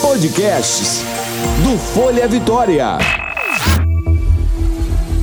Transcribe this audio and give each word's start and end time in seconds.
Podcasts 0.00 1.02
do 1.64 1.76
Folha 1.76 2.28
Vitória. 2.28 2.98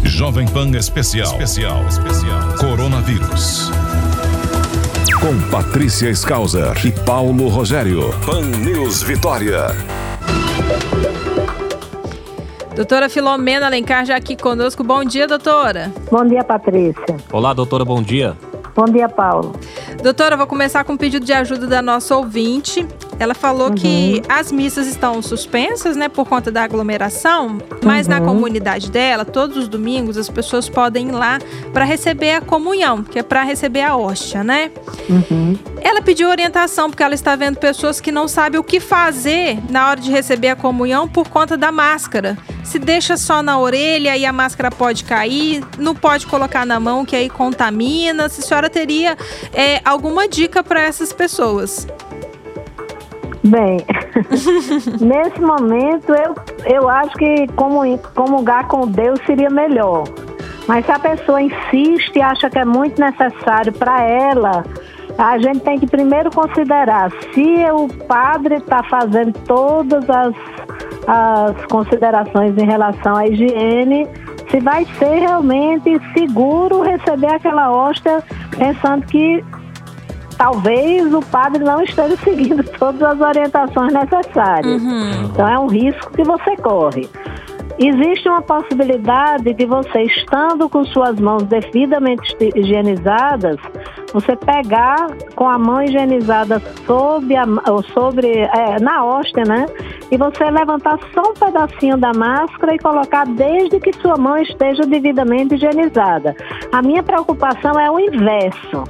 Jovem 0.03 0.45
Pan 0.45 0.69
Especial. 0.71 1.31
Especial. 1.31 1.85
Especial. 1.87 2.57
Coronavírus. 2.59 3.71
Com 5.21 5.39
Patrícia 5.49 6.09
Skauser 6.09 6.73
e 6.85 6.91
Paulo 6.91 7.47
Rogério. 7.47 8.13
Pan 8.25 8.41
News 8.41 9.01
Vitória. 9.01 9.67
Doutora 12.75 13.07
Filomena 13.07 13.67
Alencar 13.67 14.05
já 14.05 14.17
aqui 14.17 14.35
conosco. 14.35 14.83
Bom 14.83 15.05
dia, 15.05 15.25
doutora. 15.25 15.89
Bom 16.11 16.25
dia, 16.25 16.43
Patrícia. 16.43 17.15
Olá, 17.31 17.53
doutora, 17.53 17.85
bom 17.85 18.01
dia. 18.01 18.35
Bom 18.75 18.85
dia, 18.85 19.07
Paulo. 19.07 19.53
Doutora, 20.01 20.35
vou 20.35 20.47
começar 20.47 20.83
com 20.83 20.93
um 20.93 20.97
pedido 20.97 21.25
de 21.25 21.31
ajuda 21.31 21.65
da 21.65 21.81
nossa 21.81 22.17
ouvinte. 22.17 22.85
Ela 23.23 23.33
falou 23.33 23.69
uhum. 23.69 23.75
que 23.75 24.21
as 24.27 24.51
missas 24.51 24.85
estão 24.85 25.21
suspensas, 25.21 25.95
né, 25.95 26.09
por 26.09 26.27
conta 26.27 26.51
da 26.51 26.61
aglomeração, 26.61 27.57
mas 27.81 28.05
uhum. 28.05 28.13
na 28.13 28.21
comunidade 28.21 28.91
dela, 28.91 29.23
todos 29.23 29.55
os 29.55 29.67
domingos, 29.69 30.17
as 30.17 30.29
pessoas 30.29 30.67
podem 30.67 31.07
ir 31.07 31.11
lá 31.13 31.39
para 31.71 31.85
receber 31.85 32.31
a 32.31 32.41
comunhão, 32.41 33.01
que 33.01 33.17
é 33.17 33.23
para 33.23 33.43
receber 33.43 33.81
a 33.81 33.95
hóstia, 33.95 34.43
né? 34.43 34.71
Uhum. 35.09 35.57
Ela 35.81 36.01
pediu 36.01 36.29
orientação 36.29 36.89
porque 36.89 37.01
ela 37.01 37.13
está 37.13 37.33
vendo 37.37 37.57
pessoas 37.57 38.01
que 38.01 38.11
não 38.11 38.27
sabem 38.27 38.59
o 38.59 38.63
que 38.63 38.81
fazer 38.81 39.57
na 39.69 39.89
hora 39.89 40.01
de 40.01 40.11
receber 40.11 40.49
a 40.49 40.55
comunhão 40.55 41.07
por 41.07 41.29
conta 41.29 41.55
da 41.55 41.71
máscara. 41.71 42.37
Se 42.63 42.77
deixa 42.77 43.15
só 43.15 43.41
na 43.41 43.57
orelha 43.57 44.17
e 44.17 44.25
a 44.25 44.33
máscara 44.33 44.69
pode 44.69 45.05
cair, 45.05 45.63
não 45.77 45.95
pode 45.95 46.25
colocar 46.27 46.65
na 46.65 46.79
mão 46.79 47.05
que 47.05 47.15
aí 47.15 47.29
contamina. 47.29 48.27
Se 48.27 48.41
a 48.41 48.43
senhora 48.43 48.69
teria 48.69 49.17
é, 49.53 49.79
alguma 49.85 50.27
dica 50.27 50.61
para 50.61 50.81
essas 50.81 51.13
pessoas? 51.13 51.87
Bem, 53.43 53.77
nesse 55.01 55.41
momento 55.41 56.13
eu, 56.13 56.35
eu 56.65 56.89
acho 56.89 57.13
que 57.15 57.47
comungar 58.15 58.67
com 58.67 58.87
Deus 58.87 59.19
seria 59.25 59.49
melhor. 59.49 60.05
Mas 60.67 60.85
se 60.85 60.91
a 60.91 60.99
pessoa 60.99 61.41
insiste 61.41 62.15
e 62.15 62.21
acha 62.21 62.49
que 62.49 62.57
é 62.57 62.63
muito 62.63 62.99
necessário 62.99 63.73
para 63.73 64.01
ela, 64.01 64.63
a 65.17 65.37
gente 65.37 65.59
tem 65.59 65.77
que 65.77 65.87
primeiro 65.87 66.31
considerar 66.31 67.11
se 67.33 67.65
o 67.71 67.87
padre 68.05 68.55
está 68.55 68.81
fazendo 68.83 69.33
todas 69.45 70.09
as, 70.09 70.33
as 71.05 71.65
considerações 71.65 72.57
em 72.57 72.65
relação 72.65 73.17
à 73.17 73.27
higiene, 73.27 74.07
se 74.49 74.59
vai 74.59 74.85
ser 74.97 75.19
realmente 75.19 75.99
seguro 76.17 76.81
receber 76.81 77.33
aquela 77.33 77.71
hóstia 77.71 78.23
pensando 78.57 79.05
que 79.05 79.43
talvez 80.37 81.13
o 81.13 81.21
padre 81.21 81.63
não 81.63 81.81
esteja 81.81 82.15
seguindo 82.23 82.63
todas 82.77 83.01
as 83.01 83.19
orientações 83.19 83.93
necessárias. 83.93 84.81
Uhum. 84.81 85.25
Então 85.25 85.47
é 85.47 85.59
um 85.59 85.67
risco 85.67 86.11
que 86.11 86.23
você 86.23 86.55
corre. 86.57 87.09
Existe 87.79 88.29
uma 88.29 88.41
possibilidade 88.41 89.51
de 89.51 89.65
você, 89.65 90.03
estando 90.03 90.69
com 90.69 90.85
suas 90.85 91.19
mãos 91.19 91.43
devidamente 91.43 92.35
higienizadas, 92.55 93.57
você 94.13 94.35
pegar 94.35 95.07
com 95.35 95.49
a 95.49 95.57
mão 95.57 95.81
higienizada 95.81 96.61
sobre 96.85 97.35
a, 97.35 97.45
sobre, 97.93 98.27
é, 98.27 98.79
na 98.79 99.03
hóstia, 99.03 99.43
né? 99.43 99.65
E 100.11 100.17
você 100.17 100.51
levantar 100.51 100.99
só 101.15 101.31
um 101.31 101.33
pedacinho 101.33 101.97
da 101.97 102.13
máscara 102.13 102.75
e 102.75 102.79
colocar 102.79 103.25
desde 103.25 103.79
que 103.79 103.91
sua 103.93 104.17
mão 104.17 104.37
esteja 104.37 104.83
devidamente 104.83 105.55
higienizada. 105.55 106.35
A 106.71 106.79
minha 106.83 107.01
preocupação 107.01 107.79
é 107.79 107.89
o 107.89 107.99
inverso 107.99 108.83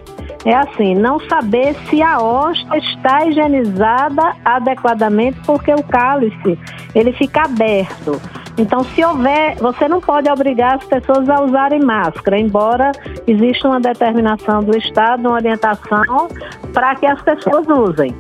é 0.46 0.56
assim, 0.56 0.94
não 0.96 1.20
saber 1.22 1.76
se 1.90 2.02
a 2.02 2.20
hóstia 2.22 2.78
está 2.78 3.26
higienizada 3.26 4.36
adequadamente, 4.44 5.40
porque 5.46 5.74
o 5.74 5.84
cálice 5.84 6.60
ele 6.94 7.14
fica 7.14 7.44
aberto. 7.44 8.22
Então, 8.58 8.84
se 8.84 9.04
houver, 9.04 9.56
você 9.56 9.88
não 9.88 10.00
pode 10.00 10.30
obrigar 10.30 10.76
as 10.76 10.84
pessoas 10.86 11.28
a 11.28 11.42
usarem 11.42 11.80
máscara, 11.80 12.38
embora 12.38 12.92
exista 13.26 13.68
uma 13.68 13.80
determinação 13.80 14.64
do 14.64 14.78
Estado, 14.78 15.22
uma 15.22 15.34
orientação 15.34 16.28
para 16.72 16.96
que 16.96 17.06
as 17.06 17.22
pessoas 17.22 17.66
usem. 17.68 18.16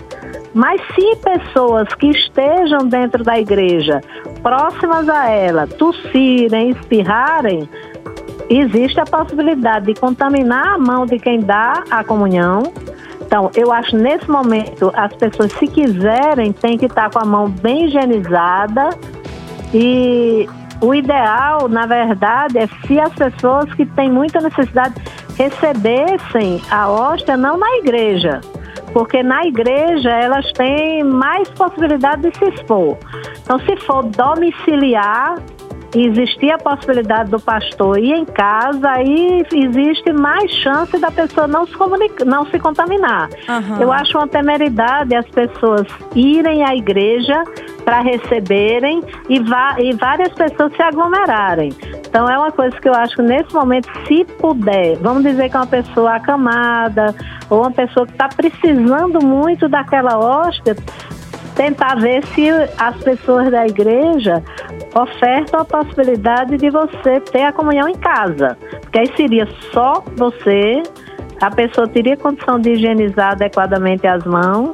Mas 0.53 0.81
se 0.93 1.15
pessoas 1.17 1.87
que 1.95 2.07
estejam 2.07 2.87
dentro 2.87 3.23
da 3.23 3.39
igreja, 3.39 4.01
próximas 4.41 5.07
a 5.09 5.29
ela, 5.29 5.67
tossirem, 5.67 6.69
espirrarem, 6.69 7.67
existe 8.49 8.99
a 8.99 9.05
possibilidade 9.05 9.87
de 9.87 9.99
contaminar 9.99 10.75
a 10.75 10.77
mão 10.77 11.05
de 11.05 11.19
quem 11.19 11.39
dá 11.39 11.83
a 11.89 12.03
comunhão. 12.03 12.63
Então, 13.21 13.49
eu 13.55 13.71
acho 13.71 13.95
nesse 13.95 14.29
momento 14.29 14.91
as 14.95 15.13
pessoas, 15.15 15.51
se 15.53 15.67
quiserem, 15.67 16.51
têm 16.51 16.77
que 16.77 16.85
estar 16.85 17.09
com 17.09 17.19
a 17.19 17.25
mão 17.25 17.49
bem 17.49 17.85
higienizada 17.85 18.89
e 19.73 20.47
o 20.81 20.93
ideal, 20.93 21.67
na 21.69 21.85
verdade, 21.85 22.57
é 22.57 22.67
se 22.85 22.99
as 22.99 23.13
pessoas 23.13 23.73
que 23.73 23.85
têm 23.85 24.11
muita 24.11 24.39
necessidade 24.39 24.95
recebessem 25.37 26.61
a 26.69 26.89
hóstia 26.89 27.37
não 27.37 27.57
na 27.57 27.77
igreja, 27.77 28.41
porque 28.91 29.23
na 29.23 29.45
igreja 29.45 30.09
elas 30.09 30.51
têm 30.51 31.03
mais 31.03 31.49
possibilidade 31.49 32.29
de 32.29 32.37
se 32.37 32.45
expor. 32.49 32.97
Então, 33.41 33.59
se 33.59 33.77
for 33.77 34.03
domiciliar, 34.03 35.35
e 35.95 36.07
existir 36.07 36.51
a 36.51 36.57
possibilidade 36.57 37.29
do 37.29 37.39
pastor 37.39 37.97
ir 37.99 38.13
em 38.13 38.25
casa, 38.25 38.89
aí 38.89 39.43
existe 39.53 40.11
mais 40.11 40.51
chance 40.51 40.97
da 40.99 41.11
pessoa 41.11 41.47
não 41.47 41.65
se, 41.65 41.73
comunicar, 41.73 42.25
não 42.25 42.45
se 42.47 42.59
contaminar. 42.59 43.29
Uhum. 43.47 43.81
Eu 43.81 43.91
acho 43.91 44.17
uma 44.17 44.27
temeridade 44.27 45.15
as 45.15 45.27
pessoas 45.27 45.85
irem 46.15 46.63
à 46.63 46.75
igreja 46.75 47.43
para 47.83 47.99
receberem 48.01 49.01
e, 49.29 49.37
e 49.37 49.93
várias 49.93 50.33
pessoas 50.33 50.73
se 50.75 50.81
aglomerarem. 50.81 51.73
Então 52.07 52.29
é 52.29 52.37
uma 52.37 52.51
coisa 52.51 52.79
que 52.79 52.87
eu 52.87 52.93
acho 52.93 53.15
que 53.15 53.21
nesse 53.21 53.53
momento, 53.53 53.89
se 54.07 54.23
puder, 54.39 54.97
vamos 54.97 55.23
dizer 55.23 55.49
que 55.49 55.55
é 55.55 55.59
uma 55.59 55.67
pessoa 55.67 56.15
acamada 56.15 57.15
ou 57.49 57.61
uma 57.61 57.71
pessoa 57.71 58.05
que 58.05 58.13
está 58.13 58.29
precisando 58.29 59.23
muito 59.25 59.67
daquela 59.67 60.17
hóspede, 60.17 60.81
tentar 61.55 61.95
ver 61.95 62.25
se 62.27 62.49
as 62.77 62.97
pessoas 62.97 63.51
da 63.51 63.65
igreja 63.65 64.43
ofertam 64.95 65.61
a 65.61 65.65
possibilidade 65.65 66.57
de 66.57 66.69
você 66.69 67.19
ter 67.19 67.43
a 67.43 67.51
comunhão 67.51 67.87
em 67.87 67.95
casa. 67.95 68.57
Porque 68.81 68.99
aí 68.99 69.11
seria 69.15 69.47
só 69.71 70.03
você, 70.15 70.83
a 71.41 71.49
pessoa 71.51 71.87
teria 71.87 72.15
condição 72.17 72.59
de 72.59 72.71
higienizar 72.71 73.31
adequadamente 73.31 74.05
as 74.07 74.23
mãos 74.23 74.73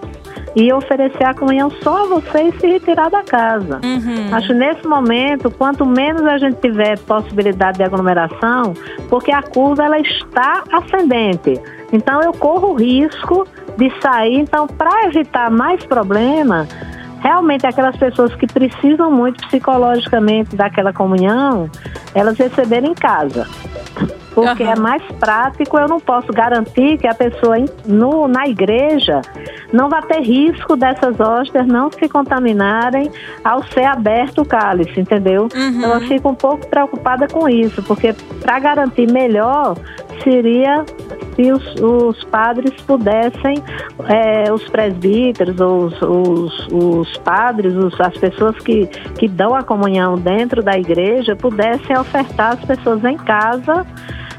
e 0.56 0.72
oferecer 0.74 1.24
a 1.24 1.34
comunhão 1.34 1.70
só 1.82 2.04
a 2.04 2.08
você 2.08 2.44
e 2.44 2.60
se 2.60 2.68
retirar 2.68 3.10
da 3.10 3.24
casa. 3.24 3.80
Uhum. 3.84 4.34
Acho 4.34 4.54
nesse 4.54 4.86
momento, 4.88 5.52
quanto 5.52 5.86
menos 5.86 6.24
a 6.26 6.38
gente 6.38 6.60
tiver 6.60 6.98
possibilidade 7.00 7.78
de 7.78 7.84
aglomeração, 7.84 8.74
porque 9.10 9.32
a 9.32 9.42
curva 9.42 9.84
ela 9.84 10.00
está 10.00 10.64
ascendente. 10.72 11.60
Então 11.92 12.22
eu 12.22 12.34
corro 12.34 12.74
o 12.74 12.76
risco 12.76 13.48
de 13.80 13.92
sair. 14.02 14.40
Então, 14.42 14.68
para 14.68 15.08
evitar 15.08 15.50
mais 15.50 15.84
problema, 15.86 16.68
realmente 17.22 17.66
aquelas 17.66 17.96
pessoas 17.96 18.36
que 18.36 18.46
precisam 18.46 19.10
muito 19.10 19.46
psicologicamente 19.48 20.56
daquela 20.56 20.92
comunhão, 20.92 21.70
elas 22.14 22.38
receberem 22.38 22.92
em 22.92 22.94
casa. 22.94 23.48
Porque 24.36 24.64
uhum. 24.64 24.72
é 24.72 24.76
mais 24.76 25.04
prático, 25.20 25.80
eu 25.80 25.88
não 25.88 26.00
posso 26.00 26.32
garantir 26.32 26.98
que 26.98 27.08
a 27.08 27.16
pessoa 27.16 27.56
no, 27.86 28.28
na 28.28 28.48
igreja 28.48 29.22
não 29.72 29.90
vai 29.90 30.02
ter 30.04 30.22
risco 30.22 30.76
dessas 30.76 31.20
hóstias 31.20 31.68
não 31.68 31.92
se 31.92 32.08
contaminarem 32.08 33.12
ao 33.44 33.64
ser 33.64 33.86
aberto 33.86 34.42
o 34.42 34.46
cálice, 34.46 35.00
entendeu? 35.00 35.48
Uhum. 35.54 35.70
Então 35.70 35.94
eu 35.94 36.02
fico 36.02 36.30
um 36.30 36.36
pouco 36.36 36.68
preocupada 36.68 37.28
com 37.28 37.48
isso, 37.48 37.82
porque 37.84 38.14
para 38.42 38.60
garantir 38.60 39.12
melhor 39.12 39.78
seria 40.24 40.84
se 41.36 41.52
os, 41.52 41.76
os 41.76 42.24
padres 42.26 42.74
pudessem, 42.82 43.64
é, 44.08 44.52
os 44.52 44.68
presbíteros, 44.70 45.56
os, 45.60 46.02
os, 46.02 46.68
os 46.72 47.18
padres, 47.18 47.74
os, 47.76 48.00
as 48.02 48.18
pessoas 48.18 48.58
que, 48.60 48.88
que 49.18 49.28
dão 49.28 49.56
a 49.56 49.64
comunhão 49.64 50.16
dentro 50.16 50.62
da 50.62 50.78
igreja, 50.78 51.36
pudessem 51.36 51.98
ofertar 51.98 52.54
as 52.54 52.66
pessoas 52.66 53.04
em 53.06 53.18
casa 53.18 53.86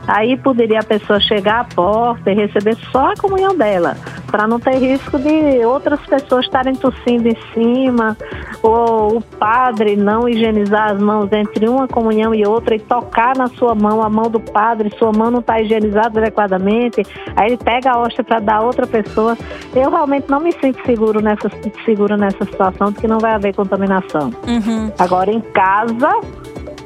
Aí 0.07 0.37
poderia 0.37 0.81
a 0.81 0.85
pessoa 0.85 1.21
chegar 1.21 1.61
à 1.61 1.65
porta 1.65 2.31
e 2.31 2.35
receber 2.35 2.77
só 2.91 3.13
a 3.13 3.15
comunhão 3.15 3.57
dela, 3.57 3.97
para 4.31 4.47
não 4.47 4.61
ter 4.61 4.77
risco 4.79 5.19
de 5.19 5.65
outras 5.65 6.01
pessoas 6.07 6.45
estarem 6.45 6.75
tossindo 6.75 7.29
em 7.29 7.37
cima, 7.53 8.17
ou 8.63 9.19
o 9.19 9.21
padre 9.21 9.97
não 9.97 10.29
higienizar 10.29 10.93
as 10.93 11.01
mãos 11.01 11.31
entre 11.33 11.69
uma 11.69 11.89
comunhão 11.89 12.35
e 12.35 12.47
outra 12.47 12.75
e 12.75 12.81
tocar 12.81 13.37
na 13.37 13.49
sua 13.49 13.75
mão, 13.75 14.03
a 14.03 14.09
mão 14.09 14.31
do 14.31 14.41
padre, 14.41 14.95
sua 14.99 15.13
mão 15.13 15.31
não 15.31 15.41
está 15.41 15.61
higienizada 15.61 16.21
adequadamente, 16.21 17.03
aí 17.37 17.49
ele 17.49 17.57
pega 17.57 17.93
a 17.93 17.99
hóstia 17.99 18.23
para 18.23 18.39
dar 18.39 18.57
a 18.57 18.63
outra 18.63 18.87
pessoa. 18.87 19.37
Eu 19.75 19.91
realmente 19.91 20.31
não 20.31 20.41
me 20.41 20.53
sinto 20.53 20.85
seguro 20.85 21.21
nessa, 21.21 21.51
seguro 21.85 22.17
nessa 22.17 22.45
situação, 22.45 22.93
porque 22.93 23.09
não 23.09 23.19
vai 23.19 23.35
haver 23.35 23.55
contaminação. 23.55 24.33
Uhum. 24.47 24.93
Agora, 24.99 25.31
em 25.31 25.41
casa, 25.41 26.11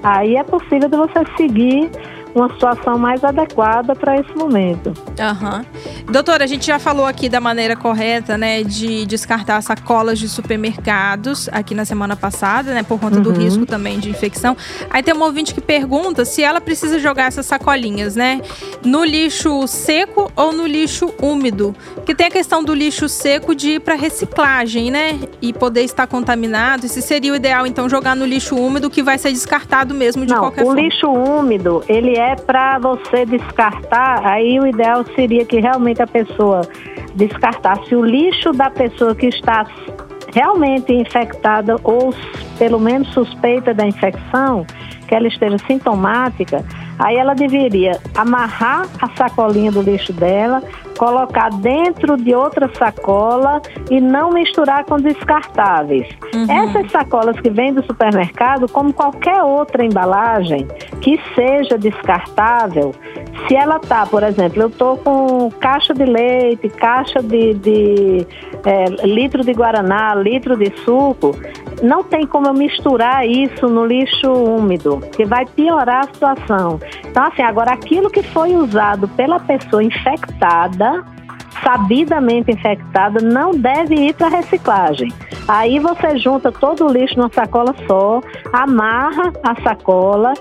aí 0.02 0.36
é 0.36 0.42
possível 0.42 0.88
de 0.88 0.96
você 0.96 1.24
seguir 1.36 1.90
uma 2.34 2.48
situação 2.48 2.98
mais 2.98 3.22
adequada 3.22 3.94
para 3.94 4.16
esse 4.18 4.34
momento. 4.36 4.88
Uhum. 4.88 6.12
Doutora, 6.12 6.44
a 6.44 6.46
gente 6.46 6.66
já 6.66 6.78
falou 6.78 7.06
aqui 7.06 7.28
da 7.28 7.40
maneira 7.40 7.76
correta, 7.76 8.36
né, 8.36 8.62
de 8.62 9.06
descartar 9.06 9.60
sacolas 9.62 10.18
de 10.18 10.28
supermercados 10.28 11.48
aqui 11.52 11.74
na 11.74 11.84
semana 11.84 12.16
passada, 12.16 12.74
né, 12.74 12.82
por 12.82 12.98
conta 12.98 13.16
uhum. 13.16 13.22
do 13.22 13.32
risco 13.32 13.64
também 13.64 13.98
de 13.98 14.10
infecção. 14.10 14.56
Aí 14.90 15.02
tem 15.02 15.14
uma 15.14 15.26
ouvinte 15.26 15.54
que 15.54 15.60
pergunta 15.60 16.24
se 16.24 16.42
ela 16.42 16.60
precisa 16.60 16.98
jogar 16.98 17.26
essas 17.26 17.46
sacolinhas, 17.46 18.16
né, 18.16 18.40
no 18.84 19.04
lixo 19.04 19.66
seco 19.66 20.30
ou 20.34 20.52
no 20.52 20.66
lixo 20.66 21.14
úmido. 21.22 21.74
Porque 21.94 22.14
tem 22.14 22.26
a 22.26 22.30
questão 22.30 22.64
do 22.64 22.74
lixo 22.74 23.08
seco 23.08 23.54
de 23.54 23.72
ir 23.72 23.80
para 23.80 23.94
reciclagem, 23.94 24.90
né, 24.90 25.20
e 25.40 25.52
poder 25.52 25.82
estar 25.82 26.06
contaminado. 26.06 26.88
Se 26.88 27.00
seria 27.00 27.32
o 27.32 27.36
ideal 27.36 27.66
então 27.66 27.88
jogar 27.88 28.16
no 28.16 28.24
lixo 28.24 28.56
úmido 28.56 28.90
que 28.90 29.02
vai 29.02 29.18
ser 29.18 29.30
descartado 29.30 29.94
mesmo 29.94 30.26
de 30.26 30.32
Não, 30.32 30.40
qualquer 30.40 30.62
o 30.62 30.66
forma. 30.66 30.80
O 30.80 30.84
lixo 30.84 31.08
úmido, 31.08 31.84
ele 31.88 32.18
é 32.18 32.23
para 32.46 32.78
você 32.78 33.26
descartar, 33.26 34.24
aí 34.26 34.58
o 34.58 34.66
ideal 34.66 35.04
seria 35.14 35.44
que 35.44 35.60
realmente 35.60 36.02
a 36.02 36.06
pessoa 36.06 36.62
descartasse 37.14 37.94
o 37.94 38.04
lixo 38.04 38.52
da 38.52 38.70
pessoa 38.70 39.14
que 39.14 39.26
está 39.26 39.66
realmente 40.34 40.92
infectada 40.92 41.76
ou 41.84 42.12
pelo 42.58 42.78
menos 42.80 43.08
suspeita 43.12 43.72
da 43.72 43.86
infecção, 43.86 44.66
que 45.06 45.14
ela 45.14 45.28
esteja 45.28 45.58
sintomática, 45.66 46.64
aí 46.98 47.16
ela 47.16 47.34
deveria 47.34 47.98
amarrar 48.14 48.86
a 49.00 49.08
sacolinha 49.16 49.70
do 49.70 49.82
lixo 49.82 50.12
dela, 50.12 50.62
colocar 50.96 51.50
dentro 51.50 52.16
de 52.16 52.34
outra 52.34 52.70
sacola 52.78 53.60
e 53.90 54.00
não 54.00 54.30
misturar 54.30 54.84
com 54.84 54.96
descartáveis. 54.96 56.06
Uhum. 56.34 56.46
Essas 56.50 56.90
sacolas 56.90 57.38
que 57.40 57.50
vêm 57.50 57.72
do 57.72 57.84
supermercado, 57.84 58.68
como 58.68 58.92
qualquer 58.92 59.42
outra 59.42 59.84
embalagem 59.84 60.66
que 61.00 61.20
seja 61.34 61.76
descartável, 61.76 62.94
se 63.46 63.54
ela 63.54 63.78
tá, 63.78 64.06
por 64.06 64.22
exemplo, 64.22 64.62
eu 64.62 64.70
tô 64.70 64.96
com 64.96 65.50
caixa 65.60 65.92
de 65.92 66.04
leite, 66.04 66.68
caixa 66.68 67.20
de, 67.20 67.54
de 67.54 68.26
é, 68.64 69.06
litro 69.06 69.44
de 69.44 69.52
guaraná, 69.52 70.14
litro 70.14 70.56
de 70.56 70.72
suco, 70.84 71.36
não 71.84 72.02
tem 72.02 72.26
como 72.26 72.46
eu 72.46 72.54
misturar 72.54 73.26
isso 73.26 73.68
no 73.68 73.84
lixo 73.84 74.32
úmido, 74.32 75.00
que 75.14 75.24
vai 75.24 75.44
piorar 75.44 76.00
a 76.00 76.12
situação. 76.12 76.80
Então, 77.04 77.24
assim, 77.24 77.42
agora 77.42 77.72
aquilo 77.72 78.10
que 78.10 78.22
foi 78.22 78.54
usado 78.54 79.06
pela 79.08 79.38
pessoa 79.38 79.82
infectada, 79.82 81.04
sabidamente 81.62 82.50
infectada, 82.50 83.20
não 83.20 83.52
deve 83.52 83.94
ir 83.94 84.14
para 84.14 84.28
reciclagem. 84.28 85.12
Aí 85.46 85.78
você 85.78 86.18
junta 86.18 86.50
todo 86.50 86.86
o 86.86 86.92
lixo 86.92 87.18
numa 87.18 87.30
sacola 87.32 87.74
só, 87.86 88.20
amarra 88.52 89.32
a 89.42 89.60
sacola, 89.62 90.32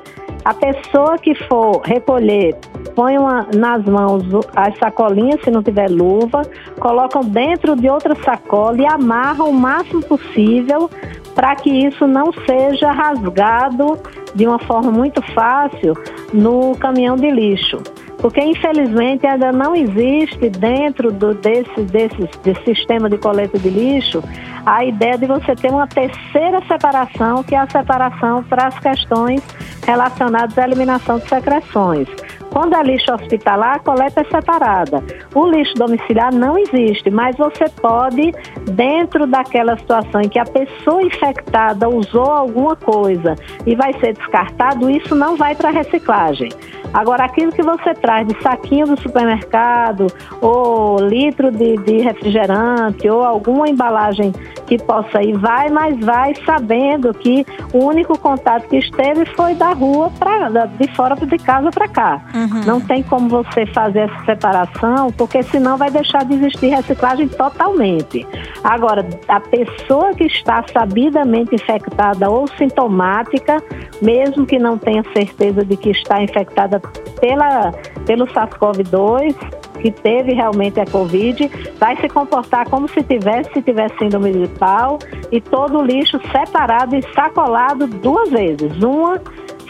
a 0.45 0.53
pessoa 0.53 1.17
que 1.17 1.35
for 1.47 1.81
recolher 1.85 2.55
põe 2.95 3.17
uma, 3.17 3.47
nas 3.55 3.83
mãos 3.85 4.23
as 4.55 4.77
sacolinhas, 4.77 5.41
se 5.41 5.49
não 5.49 5.63
tiver 5.63 5.89
luva, 5.89 6.41
colocam 6.79 7.23
dentro 7.23 7.75
de 7.75 7.89
outra 7.89 8.15
sacola 8.23 8.77
e 8.81 8.85
amarram 8.85 9.49
o 9.49 9.53
máximo 9.53 10.01
possível 10.03 10.89
para 11.35 11.55
que 11.55 11.69
isso 11.69 12.07
não 12.07 12.31
seja 12.45 12.91
rasgado 12.91 13.99
de 14.35 14.47
uma 14.47 14.59
forma 14.59 14.91
muito 14.91 15.21
fácil 15.33 15.93
no 16.33 16.75
caminhão 16.77 17.15
de 17.15 17.29
lixo. 17.29 17.81
Porque, 18.19 18.39
infelizmente, 18.39 19.27
ainda 19.27 19.51
não 19.51 19.75
existe 19.75 20.49
dentro 20.49 21.11
do, 21.11 21.33
desse, 21.33 21.81
desse, 21.81 22.29
desse 22.41 22.63
sistema 22.63 23.09
de 23.09 23.17
coleta 23.17 23.59
de 23.59 23.69
lixo 23.69 24.23
a 24.65 24.85
ideia 24.85 25.17
de 25.17 25.25
você 25.25 25.53
ter 25.55 25.69
uma 25.69 25.87
terceira 25.87 26.61
separação, 26.65 27.43
que 27.43 27.53
é 27.53 27.57
a 27.57 27.69
separação 27.69 28.41
para 28.43 28.67
as 28.67 28.79
questões 28.79 29.41
relacionadas 29.85 30.57
à 30.57 30.63
eliminação 30.63 31.19
de 31.19 31.27
secreções. 31.27 32.07
Quando 32.53 32.75
é 32.75 32.83
lixo 32.83 33.11
hospitalar, 33.11 33.77
a 33.77 33.79
coleta 33.79 34.21
é 34.21 34.23
separada. 34.25 35.03
O 35.33 35.47
lixo 35.47 35.73
domiciliar 35.73 36.31
não 36.31 36.55
existe, 36.55 37.09
mas 37.09 37.35
você 37.35 37.67
pode, 37.81 38.31
dentro 38.73 39.25
daquela 39.25 39.75
situação 39.75 40.21
em 40.21 40.29
que 40.29 40.37
a 40.37 40.45
pessoa 40.45 41.01
infectada 41.01 41.89
usou 41.89 42.29
alguma 42.29 42.75
coisa 42.75 43.33
e 43.65 43.75
vai 43.75 43.91
ser 43.99 44.13
descartado, 44.13 44.87
isso 44.87 45.15
não 45.15 45.35
vai 45.35 45.55
para 45.55 45.71
reciclagem. 45.71 46.49
Agora, 46.93 47.25
aquilo 47.25 47.51
que 47.51 47.63
você 47.63 47.91
traz 47.95 48.27
de 48.27 48.39
saquinho 48.43 48.85
do 48.85 49.01
supermercado, 49.01 50.05
ou 50.39 50.99
litro 50.99 51.49
de, 51.49 51.75
de 51.77 51.97
refrigerante, 52.01 53.09
ou 53.09 53.23
alguma 53.23 53.67
embalagem 53.67 54.31
que 54.77 54.83
possa 54.83 55.21
ir, 55.21 55.37
vai, 55.37 55.69
mas 55.69 55.99
vai 55.99 56.33
sabendo 56.45 57.13
que 57.13 57.45
o 57.73 57.85
único 57.85 58.17
contato 58.17 58.67
que 58.67 58.77
esteve 58.77 59.25
foi 59.35 59.53
da 59.53 59.71
rua, 59.73 60.11
pra, 60.17 60.49
de 60.65 60.87
fora 60.95 61.15
de 61.15 61.37
casa 61.37 61.69
para 61.69 61.87
cá. 61.87 62.21
Uhum. 62.33 62.61
Não 62.65 62.81
tem 62.81 63.03
como 63.03 63.29
você 63.29 63.65
fazer 63.67 64.09
essa 64.09 64.25
separação, 64.25 65.11
porque 65.11 65.43
senão 65.43 65.77
vai 65.77 65.91
deixar 65.91 66.25
de 66.25 66.33
existir 66.33 66.69
reciclagem 66.69 67.27
totalmente. 67.27 68.25
Agora, 68.63 69.07
a 69.27 69.39
pessoa 69.39 70.13
que 70.13 70.25
está 70.25 70.63
sabidamente 70.73 71.53
infectada 71.53 72.29
ou 72.29 72.47
sintomática, 72.47 73.61
mesmo 74.01 74.45
que 74.45 74.57
não 74.57 74.77
tenha 74.77 75.03
certeza 75.15 75.63
de 75.63 75.77
que 75.77 75.91
está 75.91 76.21
infectada 76.21 76.79
pela, 77.19 77.71
pelo 78.05 78.25
SARS-CoV-2, 78.27 79.35
que 79.83 79.91
teve 79.91 80.33
realmente 80.33 80.79
a 80.79 80.85
Covid, 80.85 81.51
vai 81.77 81.97
se 81.97 82.07
comportar 82.07 82.69
como 82.69 82.87
se 82.87 83.03
tivesse, 83.03 83.51
se 83.51 83.61
tivesse 83.61 83.97
síndrome 83.97 84.31
gripal 84.31 84.97
e 85.29 85.41
todo 85.41 85.79
o 85.79 85.83
lixo 85.83 86.21
separado 86.31 86.95
e 86.95 87.01
sacolado 87.13 87.85
duas 87.85 88.29
vezes. 88.29 88.81
Uma 88.81 89.21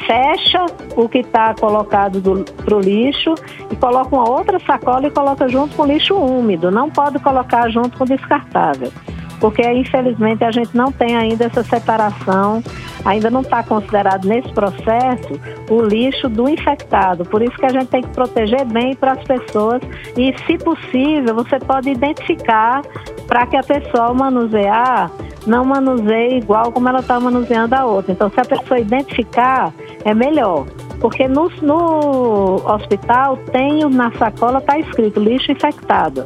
fecha 0.05 0.65
o 0.95 1.09
que 1.09 1.19
está 1.19 1.55
colocado 1.55 2.21
para 2.63 2.75
o 2.75 2.79
lixo 2.79 3.33
e 3.71 3.75
coloca 3.75 4.15
uma 4.15 4.29
outra 4.29 4.59
sacola 4.59 5.07
e 5.07 5.11
coloca 5.11 5.47
junto 5.49 5.75
com 5.75 5.81
o 5.81 5.87
lixo 5.87 6.13
úmido. 6.13 6.69
Não 6.69 6.91
pode 6.91 7.17
colocar 7.17 7.67
junto 7.69 7.97
com 7.97 8.03
o 8.03 8.07
descartável, 8.07 8.91
porque 9.39 9.63
infelizmente 9.71 10.43
a 10.43 10.51
gente 10.51 10.77
não 10.77 10.91
tem 10.91 11.15
ainda 11.15 11.45
essa 11.45 11.63
separação 11.63 12.61
ainda 13.05 13.29
não 13.29 13.41
está 13.41 13.63
considerado 13.63 14.25
nesse 14.25 14.51
processo 14.53 15.39
o 15.69 15.81
lixo 15.81 16.29
do 16.29 16.47
infectado. 16.49 17.25
Por 17.25 17.41
isso 17.41 17.55
que 17.57 17.65
a 17.65 17.69
gente 17.69 17.87
tem 17.87 18.01
que 18.01 18.09
proteger 18.09 18.65
bem 18.65 18.95
para 18.95 19.13
as 19.13 19.23
pessoas 19.23 19.81
e, 20.17 20.33
se 20.45 20.57
possível, 20.57 21.35
você 21.35 21.59
pode 21.59 21.89
identificar 21.89 22.81
para 23.27 23.45
que 23.45 23.57
a 23.57 23.63
pessoa 23.63 24.07
ao 24.07 24.15
manusear 24.15 25.11
não 25.45 25.65
manuseie 25.65 26.37
igual 26.37 26.71
como 26.71 26.87
ela 26.87 26.99
está 26.99 27.19
manuseando 27.19 27.75
a 27.75 27.85
outra. 27.85 28.13
Então, 28.13 28.29
se 28.29 28.39
a 28.39 28.45
pessoa 28.45 28.79
identificar, 28.79 29.73
é 30.05 30.13
melhor. 30.13 30.65
Porque 31.01 31.27
no, 31.27 31.49
no 31.61 32.55
hospital 32.65 33.37
tem 33.51 33.81
na 33.89 34.11
sacola 34.13 34.59
está 34.59 34.79
escrito 34.79 35.19
lixo 35.19 35.51
infectado. 35.51 36.23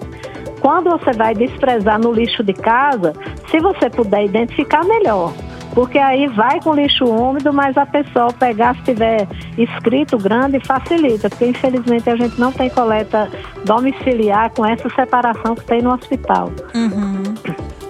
Quando 0.62 0.92
você 0.92 1.12
vai 1.14 1.34
desprezar 1.34 2.00
no 2.00 2.12
lixo 2.12 2.44
de 2.44 2.54
casa, 2.54 3.14
se 3.50 3.60
você 3.60 3.90
puder 3.90 4.26
identificar, 4.26 4.84
melhor 4.84 5.32
porque 5.78 6.00
aí 6.00 6.26
vai 6.26 6.60
com 6.60 6.74
lixo 6.74 7.06
úmido, 7.06 7.54
mas 7.54 7.78
a 7.78 7.86
pessoa 7.86 8.34
pegar 8.34 8.76
se 8.78 8.81
tiver 8.81 9.28
escrito 9.60 10.18
grande 10.18 10.60
facilita, 10.60 11.30
porque 11.30 11.46
infelizmente 11.46 12.10
a 12.10 12.16
gente 12.16 12.40
não 12.40 12.52
tem 12.52 12.68
coleta 12.68 13.30
domiciliar 13.64 14.50
com 14.56 14.66
essa 14.66 14.90
separação 14.90 15.54
que 15.54 15.64
tem 15.66 15.84
no 15.84 15.94
hospital. 15.94 16.52
Uhum. 16.74 17.36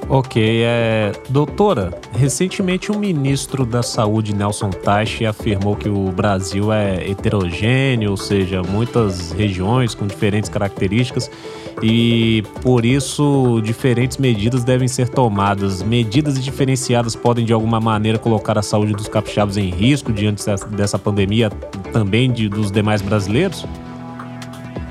Ok, 0.10 0.64
é, 0.66 1.14
doutora, 1.30 1.92
recentemente 2.12 2.92
o 2.92 3.00
ministro 3.00 3.66
da 3.66 3.82
Saúde, 3.82 4.36
Nelson 4.36 4.70
Teich, 4.70 5.26
afirmou 5.26 5.78
que 5.78 5.88
o 5.88 6.12
Brasil 6.12 6.74
é 6.74 7.10
heterogêneo, 7.10 8.12
ou 8.12 8.18
seja, 8.18 8.62
muitas 8.64 9.32
regiões 9.32 9.96
com 9.96 10.06
diferentes 10.06 10.50
características 10.50 11.32
e 11.82 12.44
por 12.62 12.86
isso 12.86 13.62
diferentes 13.64 14.18
medidas 14.18 14.64
devem 14.64 14.88
ser 14.88 15.10
tomadas. 15.10 15.84
Medidas 15.84 16.44
diferenciadas 16.44 17.16
podem 17.16 17.46
de 17.46 17.54
alguma 17.54 17.80
maneira 17.80 18.18
colocar 18.18 18.58
a 18.58 18.62
saúde 18.62 18.94
dos 18.94 19.08
capixabas 19.08 19.58
em 19.58 19.70
risco 19.70 20.12
diante 20.12 20.44
dessa 20.72 20.98
pandemia, 20.98 21.50
também 21.92 22.32
de, 22.32 22.50
dos 22.50 22.72
demais 22.72 23.02
brasileiros? 23.02 23.66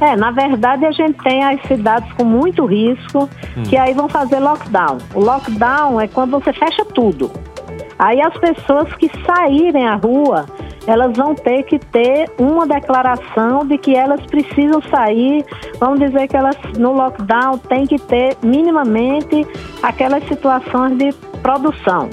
É, 0.01 0.15
na 0.15 0.31
verdade 0.31 0.85
a 0.85 0.93
gente 0.93 1.19
tem 1.23 1.43
as 1.43 1.61
cidades 1.63 2.13
com 2.13 2.25
muito 2.25 2.67
risco 2.67 3.29
hum. 3.57 3.63
que 3.65 3.77
aí 3.77 3.95
vão 3.95 4.09
fazer 4.09 4.39
lockdown. 4.39 4.99
O 5.15 5.21
lockdown 5.21 6.01
é 6.01 6.07
quando 6.07 6.33
você 6.33 6.53
fecha 6.53 6.85
tudo. 6.85 7.31
Aí 7.99 8.21
as 8.21 8.37
pessoas 8.37 8.93
que 8.97 9.11
saírem 9.25 9.87
à 9.87 9.95
rua, 9.95 10.45
elas 10.87 11.17
vão 11.17 11.35
ter 11.35 11.63
que 11.65 11.79
ter 11.79 12.31
uma 12.39 12.67
declaração 12.67 13.67
de 13.67 13.77
que 13.79 13.95
elas 13.95 14.25
precisam 14.27 14.81
sair. 14.83 15.45
Vamos 15.79 16.01
dizer 16.01 16.29
que 16.29 16.37
elas 16.37 16.57
no 16.79 16.93
lockdown 16.93 17.59
tem 17.59 17.87
que 17.87 17.99
ter 17.99 18.37
minimamente 18.43 19.47
aquelas 19.83 20.27
situações 20.29 20.97
de 20.97 21.13
produção. 21.43 22.09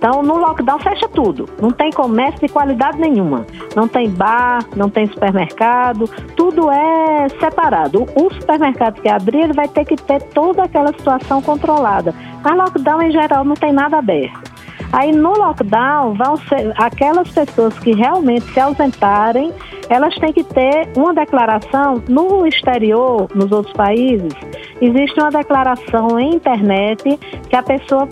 Então, 0.00 0.22
no 0.22 0.38
lockdown 0.38 0.78
fecha 0.78 1.06
tudo. 1.08 1.46
Não 1.60 1.70
tem 1.70 1.90
comércio 1.90 2.40
de 2.40 2.50
qualidade 2.50 2.98
nenhuma. 2.98 3.46
Não 3.76 3.86
tem 3.86 4.08
bar, 4.08 4.64
não 4.74 4.88
tem 4.88 5.06
supermercado, 5.06 6.08
tudo 6.34 6.70
é 6.70 7.28
separado. 7.38 8.06
O 8.16 8.32
supermercado 8.32 9.02
que 9.02 9.10
abrir, 9.10 9.42
ele 9.42 9.52
vai 9.52 9.68
ter 9.68 9.84
que 9.84 9.96
ter 9.96 10.22
toda 10.22 10.62
aquela 10.62 10.88
situação 10.88 11.42
controlada. 11.42 12.14
Mas 12.42 12.56
lockdown, 12.56 13.02
em 13.02 13.10
geral, 13.10 13.44
não 13.44 13.54
tem 13.54 13.74
nada 13.74 13.98
aberto. 13.98 14.49
Aí 14.92 15.12
no 15.12 15.32
lockdown 15.32 16.14
vão 16.14 16.36
ser 16.36 16.72
aquelas 16.76 17.30
pessoas 17.30 17.78
que 17.78 17.92
realmente 17.92 18.44
se 18.52 18.58
ausentarem, 18.58 19.52
elas 19.88 20.14
têm 20.16 20.32
que 20.32 20.42
ter 20.42 20.88
uma 20.96 21.14
declaração 21.14 22.02
no 22.08 22.46
exterior, 22.46 23.28
nos 23.34 23.52
outros 23.52 23.72
países. 23.74 24.32
Existe 24.80 25.20
uma 25.20 25.30
declaração 25.30 26.18
em 26.18 26.34
internet 26.34 27.18
que 27.48 27.56
a 27.56 27.62
pessoa 27.62 28.08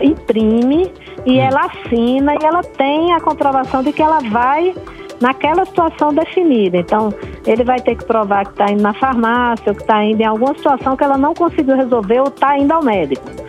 imprime 0.00 0.90
e 1.26 1.38
hum. 1.38 1.40
ela 1.40 1.66
assina 1.66 2.34
e 2.34 2.44
ela 2.44 2.62
tem 2.62 3.12
a 3.12 3.20
comprovação 3.20 3.82
de 3.82 3.92
que 3.92 4.02
ela 4.02 4.20
vai 4.30 4.74
naquela 5.20 5.64
situação 5.64 6.12
definida. 6.12 6.78
Então, 6.78 7.12
ele 7.46 7.64
vai 7.64 7.80
ter 7.80 7.96
que 7.96 8.04
provar 8.04 8.44
que 8.44 8.52
está 8.52 8.70
indo 8.70 8.82
na 8.82 8.94
farmácia, 8.94 9.70
ou 9.70 9.74
que 9.74 9.82
está 9.82 10.02
indo 10.04 10.20
em 10.20 10.26
alguma 10.26 10.54
situação 10.54 10.96
que 10.96 11.04
ela 11.04 11.16
não 11.16 11.34
conseguiu 11.34 11.76
resolver 11.76 12.20
ou 12.20 12.28
está 12.28 12.58
indo 12.58 12.72
ao 12.72 12.82
médico. 12.82 13.43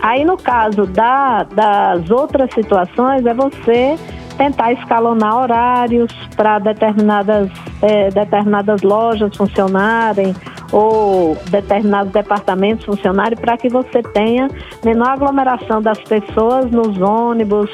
Aí, 0.00 0.24
no 0.24 0.36
caso 0.36 0.86
da, 0.86 1.42
das 1.44 2.10
outras 2.10 2.52
situações, 2.54 3.24
é 3.26 3.34
você 3.34 3.96
tentar 4.36 4.72
escalonar 4.72 5.36
horários 5.36 6.12
para 6.36 6.58
determinadas, 6.58 7.50
é, 7.82 8.08
determinadas 8.10 8.82
lojas 8.82 9.36
funcionarem 9.36 10.34
ou 10.72 11.36
determinados 11.50 12.12
departamentos 12.12 12.86
funcionarem 12.86 13.36
para 13.36 13.58
que 13.58 13.68
você 13.68 14.02
tenha 14.02 14.48
menor 14.84 15.10
aglomeração 15.10 15.82
das 15.82 16.00
pessoas 16.00 16.70
nos 16.70 16.98
ônibus, 17.00 17.70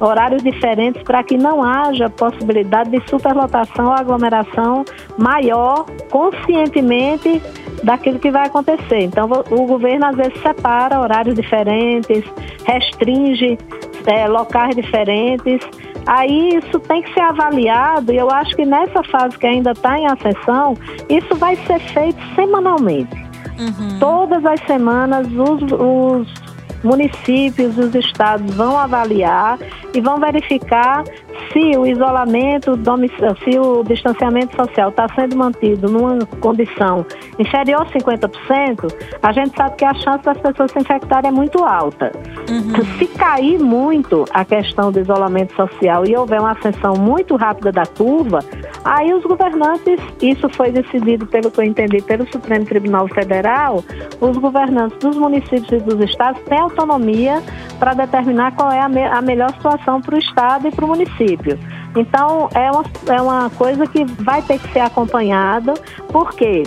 horários 0.00 0.42
diferentes 0.42 1.02
para 1.02 1.22
que 1.22 1.36
não 1.36 1.62
haja 1.62 2.08
possibilidade 2.08 2.90
de 2.90 3.02
superlotação 3.08 3.86
ou 3.86 3.92
aglomeração 3.92 4.84
maior 5.18 5.84
conscientemente 6.10 7.42
daquilo 7.82 8.18
que 8.18 8.30
vai 8.30 8.46
acontecer. 8.46 9.00
Então, 9.00 9.28
o 9.50 9.66
governo 9.66 10.06
às 10.06 10.16
vezes 10.16 10.40
separa 10.40 11.00
horários 11.00 11.34
diferentes, 11.34 12.24
restringe 12.64 13.58
é, 14.06 14.26
locais 14.26 14.74
diferentes. 14.74 15.60
Aí 16.06 16.56
isso 16.56 16.80
tem 16.80 17.02
que 17.02 17.12
ser 17.12 17.20
avaliado 17.20 18.12
e 18.12 18.16
eu 18.16 18.30
acho 18.30 18.56
que 18.56 18.64
nessa 18.64 19.02
fase 19.04 19.36
que 19.38 19.46
ainda 19.46 19.72
está 19.72 19.98
em 19.98 20.06
ascensão, 20.06 20.74
isso 21.08 21.34
vai 21.36 21.54
ser 21.56 21.78
feito 21.80 22.18
semanalmente. 22.34 23.14
Uhum. 23.58 23.98
Todas 23.98 24.44
as 24.46 24.60
semanas 24.60 25.26
os, 25.26 25.62
os 25.72 26.48
municípios, 26.82 27.76
os 27.76 27.94
estados 27.94 28.54
vão 28.54 28.78
avaliar 28.78 29.58
e 29.92 30.00
vão 30.00 30.18
verificar 30.18 31.04
se 31.52 31.76
o 31.76 31.86
isolamento, 31.86 32.72
se 33.44 33.58
o 33.58 33.82
distanciamento 33.82 34.56
social 34.56 34.90
está 34.90 35.06
sendo 35.14 35.36
mantido 35.36 35.88
numa 35.88 36.18
condição 36.40 37.04
inferior 37.38 37.82
a 37.82 37.86
50%, 37.86 38.92
a 39.22 39.32
gente 39.32 39.56
sabe 39.56 39.76
que 39.76 39.84
a 39.84 39.94
chance 39.94 40.24
das 40.24 40.38
pessoas 40.38 40.70
se 40.72 40.78
infectarem 40.78 41.30
é 41.30 41.32
muito 41.32 41.64
alta. 41.64 42.12
Uhum. 42.48 42.84
Se 42.98 43.06
cair 43.06 43.58
muito 43.58 44.24
a 44.32 44.44
questão 44.44 44.90
do 44.90 45.00
isolamento 45.00 45.54
social 45.54 46.04
e 46.06 46.16
houver 46.16 46.40
uma 46.40 46.52
ascensão 46.52 46.94
muito 46.94 47.36
rápida 47.36 47.72
da 47.72 47.86
curva, 47.86 48.40
aí 48.84 49.12
os 49.12 49.22
governantes, 49.24 50.00
isso 50.20 50.48
foi 50.50 50.70
decidido, 50.70 51.26
pelo 51.26 51.50
que 51.50 51.60
eu 51.60 51.64
entendi, 51.64 52.02
pelo 52.02 52.30
Supremo 52.32 52.64
Tribunal 52.64 53.08
Federal, 53.08 53.84
os 54.20 54.36
governantes 54.36 54.98
dos 54.98 55.16
municípios 55.16 55.70
e 55.70 55.78
dos 55.78 56.00
estados 56.00 56.40
têm 56.42 56.60
autonomia 56.60 57.42
para 57.78 57.94
determinar 57.94 58.52
qual 58.52 58.70
é 58.70 58.80
a, 58.80 58.88
me 58.88 59.04
a 59.04 59.22
melhor 59.22 59.50
situação 59.52 60.00
para 60.00 60.16
o 60.16 60.18
estado 60.18 60.68
e 60.68 60.70
para 60.70 60.84
o 60.84 60.88
município. 60.88 61.37
Então, 61.96 62.48
é 62.54 62.70
uma, 62.70 62.84
é 63.08 63.22
uma 63.22 63.50
coisa 63.50 63.86
que 63.86 64.04
vai 64.04 64.42
ter 64.42 64.58
que 64.58 64.72
ser 64.72 64.80
acompanhada, 64.80 65.74
porque 66.08 66.64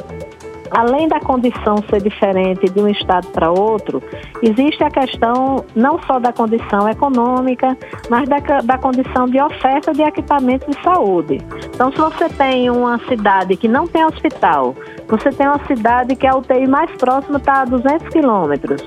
além 0.72 1.08
da 1.08 1.20
condição 1.20 1.76
ser 1.90 2.02
diferente 2.02 2.70
de 2.70 2.80
um 2.80 2.88
estado 2.88 3.28
para 3.28 3.52
outro, 3.52 4.02
existe 4.42 4.84
a 4.84 4.90
questão 4.90 5.66
não 5.76 6.02
só 6.04 6.18
da 6.18 6.32
condição 6.32 6.88
econômica, 6.90 7.78
mas 8.10 8.28
da, 8.28 8.40
da 8.40 8.78
condição 8.78 9.26
de 9.26 9.40
oferta 9.40 9.94
de 9.94 10.02
equipamentos 10.02 10.68
de 10.74 10.82
saúde. 10.82 11.40
Então, 11.66 11.92
se 11.92 11.98
você 11.98 12.30
tem 12.30 12.70
uma 12.70 12.98
cidade 13.08 13.56
que 13.58 13.68
não 13.68 13.86
tem 13.86 14.06
hospital, 14.06 14.76
você 15.08 15.30
tem 15.32 15.48
uma 15.48 15.60
cidade 15.66 16.16
que 16.16 16.28
a 16.28 16.36
UTI 16.36 16.68
mais 16.68 16.92
próxima 16.92 17.38
está 17.38 17.62
a 17.62 17.66
200 17.66 18.08
quilômetros. 18.10 18.82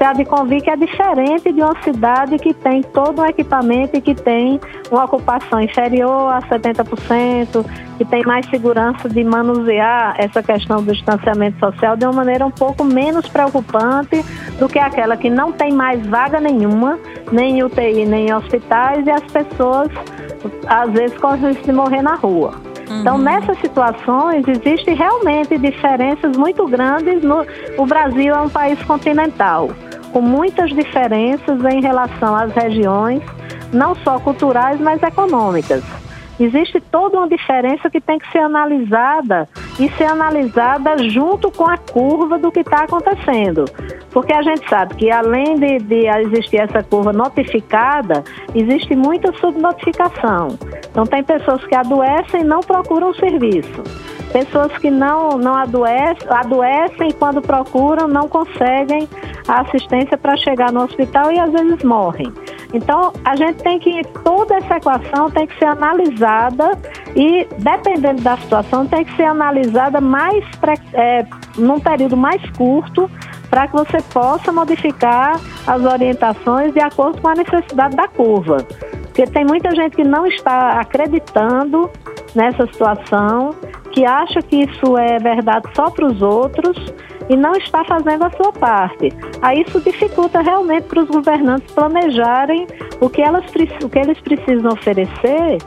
Você 0.00 0.04
há 0.04 0.12
de 0.12 0.22
é 0.70 0.76
diferente 0.76 1.52
de 1.52 1.60
uma 1.60 1.80
cidade 1.82 2.38
que 2.38 2.54
tem 2.54 2.82
todo 2.82 3.20
um 3.20 3.26
equipamento 3.26 3.96
e 3.96 4.00
que 4.00 4.14
tem 4.14 4.58
uma 4.90 5.04
ocupação 5.04 5.60
inferior 5.60 6.32
a 6.32 6.40
70%, 6.42 7.64
que 7.98 8.04
tem 8.06 8.22
mais 8.24 8.46
segurança 8.48 9.08
de 9.08 9.22
manusear 9.22 10.14
essa 10.18 10.42
questão 10.42 10.82
do 10.82 10.92
distanciamento 10.92 11.58
social 11.58 11.96
de 11.96 12.06
uma 12.06 12.14
maneira 12.14 12.46
um 12.46 12.50
pouco 12.50 12.82
menos 12.82 13.28
preocupante 13.28 14.24
do 14.58 14.68
que 14.68 14.78
aquela 14.78 15.16
que 15.18 15.28
não 15.28 15.52
tem 15.52 15.72
mais 15.72 16.04
vaga 16.06 16.40
nenhuma, 16.40 16.98
nem 17.30 17.58
em 17.58 17.62
UTI, 17.62 18.06
nem 18.06 18.28
em 18.28 18.34
hospitais, 18.34 19.06
e 19.06 19.10
as 19.10 19.24
pessoas 19.24 19.90
às 20.66 20.90
vezes 20.92 21.16
correm 21.18 21.48
risco 21.48 21.64
de 21.64 21.72
morrer 21.72 22.00
na 22.00 22.14
rua. 22.14 22.69
Então, 22.90 23.16
uhum. 23.16 23.22
nessas 23.22 23.58
situações, 23.60 24.44
existem 24.48 24.94
realmente 24.94 25.56
diferenças 25.56 26.36
muito 26.36 26.66
grandes. 26.66 27.22
No, 27.22 27.46
o 27.78 27.86
Brasil 27.86 28.34
é 28.34 28.40
um 28.40 28.48
país 28.48 28.82
continental, 28.82 29.70
com 30.12 30.20
muitas 30.20 30.70
diferenças 30.70 31.64
em 31.64 31.80
relação 31.80 32.34
às 32.34 32.52
regiões, 32.52 33.22
não 33.72 33.94
só 33.94 34.18
culturais, 34.18 34.80
mas 34.80 35.02
econômicas. 35.02 35.84
Existe 36.40 36.80
toda 36.80 37.18
uma 37.18 37.28
diferença 37.28 37.90
que 37.90 38.00
tem 38.00 38.18
que 38.18 38.30
ser 38.32 38.38
analisada 38.38 39.46
e 39.78 39.90
ser 39.90 40.04
analisada 40.04 40.96
junto 41.08 41.50
com 41.50 41.66
a 41.66 41.76
curva 41.76 42.38
do 42.38 42.50
que 42.50 42.60
está 42.60 42.84
acontecendo. 42.84 43.66
Porque 44.10 44.32
a 44.32 44.42
gente 44.42 44.68
sabe 44.68 44.94
que 44.96 45.10
além 45.10 45.54
de, 45.54 45.78
de, 45.78 46.06
existir 46.06 46.58
essa 46.58 46.82
curva 46.82 47.12
notificada, 47.12 48.24
existe 48.54 48.94
muita 48.96 49.32
subnotificação. 49.34 50.58
Então 50.90 51.04
tem 51.04 51.22
pessoas 51.22 51.64
que 51.66 51.74
adoecem 51.74 52.40
e 52.40 52.44
não 52.44 52.60
procuram 52.60 53.14
serviço. 53.14 53.82
Pessoas 54.32 54.76
que 54.78 54.90
não, 54.90 55.30
não 55.38 55.54
adoecem, 55.54 56.28
adoecem 56.28 57.08
e 57.08 57.12
quando 57.12 57.40
procuram 57.40 58.06
não 58.06 58.28
conseguem 58.28 59.08
a 59.48 59.62
assistência 59.62 60.16
para 60.16 60.36
chegar 60.36 60.72
no 60.72 60.84
hospital 60.84 61.32
e 61.32 61.38
às 61.38 61.50
vezes 61.50 61.82
morrem. 61.82 62.32
Então, 62.72 63.12
a 63.24 63.34
gente 63.34 63.62
tem 63.62 63.78
que, 63.78 64.02
toda 64.22 64.56
essa 64.56 64.76
equação 64.76 65.28
tem 65.30 65.46
que 65.46 65.58
ser 65.58 65.64
analisada 65.64 66.78
e, 67.16 67.46
dependendo 67.58 68.22
da 68.22 68.36
situação, 68.36 68.86
tem 68.86 69.04
que 69.04 69.16
ser 69.16 69.24
analisada 69.24 70.00
mais, 70.00 70.44
é, 70.92 71.26
num 71.58 71.80
período 71.80 72.16
mais 72.16 72.40
curto, 72.50 73.10
para 73.50 73.66
que 73.66 73.72
você 73.74 74.00
possa 74.12 74.52
modificar 74.52 75.40
as 75.66 75.84
orientações 75.84 76.72
de 76.72 76.80
acordo 76.80 77.20
com 77.20 77.28
a 77.28 77.34
necessidade 77.34 77.96
da 77.96 78.06
curva. 78.06 78.58
Porque 79.02 79.26
tem 79.26 79.44
muita 79.44 79.74
gente 79.74 79.96
que 79.96 80.04
não 80.04 80.24
está 80.24 80.80
acreditando 80.80 81.90
nessa 82.34 82.64
situação, 82.66 83.54
que 83.90 84.04
acha 84.04 84.40
que 84.40 84.62
isso 84.62 84.96
é 84.96 85.18
verdade 85.18 85.68
só 85.74 85.90
para 85.90 86.06
os 86.06 86.22
outros 86.22 86.76
e 87.30 87.36
não 87.36 87.52
está 87.52 87.84
fazendo 87.84 88.24
a 88.24 88.30
sua 88.30 88.52
parte. 88.52 89.08
Aí 89.40 89.62
isso 89.62 89.80
dificulta 89.80 90.40
realmente 90.40 90.84
para 90.84 91.02
os 91.02 91.08
governantes 91.08 91.72
planejarem 91.72 92.66
o 93.00 93.08
que, 93.08 93.22
elas, 93.22 93.44
o 93.82 93.88
que 93.88 93.98
eles 94.00 94.20
precisam 94.20 94.72
oferecer 94.72 95.58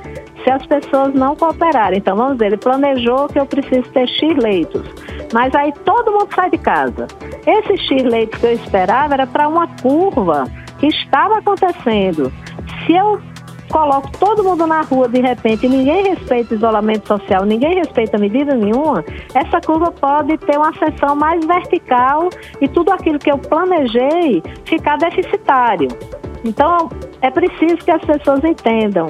se 0.43 0.51
as 0.51 0.65
pessoas 0.65 1.13
não 1.13 1.37
cooperarem. 1.37 1.99
Então, 1.99 2.17
vamos 2.17 2.33
dizer, 2.33 2.47
ele 2.47 2.57
planejou 2.57 3.27
que 3.29 3.39
eu 3.39 3.45
preciso 3.45 3.89
ter 3.93 4.07
X 4.09 4.35
leitos, 4.43 4.85
mas 5.33 5.55
aí 5.55 5.71
todo 5.85 6.11
mundo 6.11 6.27
sai 6.35 6.49
de 6.49 6.57
casa. 6.57 7.07
Esse 7.47 7.77
X 7.77 8.03
leitos 8.03 8.37
que 8.39 8.45
eu 8.45 8.53
esperava 8.53 9.13
era 9.13 9.25
para 9.25 9.47
uma 9.47 9.65
curva 9.81 10.43
que 10.79 10.87
estava 10.87 11.37
acontecendo. 11.37 12.29
Se 12.85 12.93
eu 12.93 13.21
coloco 13.73 14.11
todo 14.19 14.43
mundo 14.43 14.67
na 14.67 14.81
rua 14.81 15.09
de 15.09 15.19
repente 15.19 15.65
e 15.65 15.69
ninguém 15.69 16.03
respeita 16.09 16.53
o 16.53 16.57
isolamento 16.57 17.07
social, 17.07 17.43
ninguém 17.43 17.73
respeita 17.73 18.19
medida 18.19 18.53
nenhuma, 18.53 19.03
essa 19.33 19.59
curva 19.59 19.91
pode 19.91 20.37
ter 20.37 20.57
uma 20.57 20.69
ascensão 20.69 21.15
mais 21.15 21.43
vertical 21.43 22.29
e 22.61 22.67
tudo 22.67 22.93
aquilo 22.93 23.17
que 23.17 23.31
eu 23.31 23.37
planejei 23.39 24.43
ficar 24.63 24.97
deficitário. 24.97 25.87
Então, 26.45 26.89
é 27.21 27.31
preciso 27.31 27.77
que 27.77 27.89
as 27.89 28.03
pessoas 28.05 28.43
entendam 28.43 29.07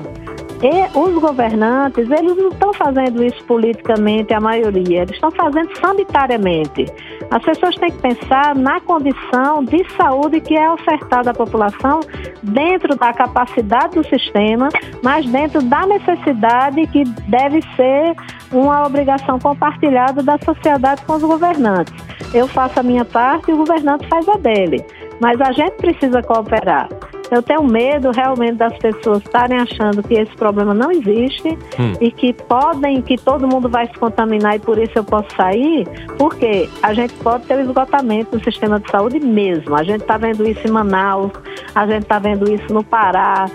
e 0.62 0.98
os 0.98 1.20
governantes, 1.20 2.10
eles 2.10 2.36
não 2.38 2.50
estão 2.50 2.74
fazendo 2.74 3.24
isso 3.24 3.44
politicamente, 3.46 4.34
a 4.34 4.40
maioria, 4.40 5.02
eles 5.02 5.16
estão 5.16 5.32
fazendo 5.32 5.76
sanitariamente. 5.78 6.86
As 7.32 7.44
pessoas 7.44 7.76
têm 7.76 7.92
que 7.92 7.98
pensar 7.98 8.56
na 8.56 8.80
condição 8.82 9.64
de 9.64 9.84
saúde 9.96 10.40
que 10.42 10.56
é 10.56 10.70
ofertada 10.72 11.32
à 11.32 11.34
população 11.34 12.00
dentro 12.42 12.96
da 12.96 13.14
capacidade 13.14 13.96
do 13.96 14.08
sistema, 14.08 14.70
mas 15.02 15.26
dentro 15.26 15.62
da 15.64 15.86
necessidade 15.86 16.86
que 16.88 17.04
deve 17.28 17.62
ser 17.76 18.16
uma 18.52 18.86
obrigação 18.86 19.40
compartilhada 19.40 20.22
da 20.22 20.38
sociedade 20.40 21.02
com 21.06 21.14
os 21.14 21.24
governantes. 21.24 21.94
Eu 22.34 22.48
faço 22.48 22.80
a 22.80 22.84
minha 22.84 23.06
parte 23.06 23.52
e 23.52 23.54
o 23.54 23.58
governante 23.58 24.08
faz 24.08 24.28
a 24.30 24.38
dele. 24.38 24.84
Mas 25.20 25.40
a 25.42 25.52
gente 25.52 25.74
precisa 25.78 26.22
cooperar. 26.22 26.90
Eu 27.34 27.42
tenho 27.42 27.64
medo 27.64 28.12
realmente 28.12 28.58
das 28.58 28.78
pessoas 28.78 29.24
estarem 29.24 29.60
achando 29.60 30.04
que 30.04 30.14
esse 30.14 30.36
problema 30.36 30.74
não 30.74 30.92
existe 30.92 31.58
hum. 31.80 31.94
e 32.00 32.12
que 32.12 32.32
podem, 32.34 33.02
que 33.02 33.18
todo 33.18 33.48
mundo 33.48 33.68
vai 33.68 33.88
se 33.88 33.94
contaminar 33.94 34.56
e 34.56 34.60
por 34.60 34.78
isso 34.78 34.92
eu 34.96 35.04
posso 35.04 35.28
sair, 35.36 35.88
porque 36.18 36.70
a 36.84 36.94
gente 36.94 37.14
pode 37.16 37.46
ter 37.46 37.58
o 37.58 37.62
esgotamento 37.62 38.38
do 38.38 38.44
sistema 38.44 38.80
de 38.80 38.90
saúde 38.92 39.20
mesmo. 39.20 39.76
A 39.76 39.84
gente 39.84 40.02
está 40.02 40.18
vendo 40.18 40.48
isso 40.48 40.68
em 40.68 40.72
Manaus, 40.72 41.32
a 41.74 41.88
gente 41.88 42.04
está 42.04 42.20
vendo 42.20 42.48
isso 42.52 42.72
no 42.72 42.84
Pará, 42.84 43.50